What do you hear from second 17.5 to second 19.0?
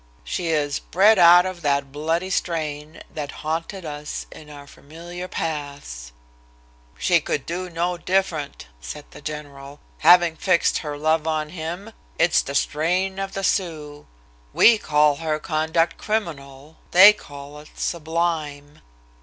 it sublime."